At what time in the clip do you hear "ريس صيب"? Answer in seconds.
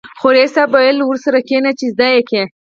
0.35-0.69